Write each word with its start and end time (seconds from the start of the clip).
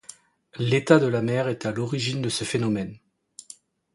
L'état 0.57 0.97
de 0.97 1.05
la 1.05 1.21
mer 1.21 1.47
est 1.47 1.67
à 1.67 1.71
l'origine 1.71 2.23
de 2.23 2.29
ce 2.29 2.43
phénomène. 2.43 2.97